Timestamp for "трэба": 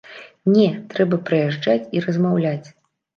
0.93-1.19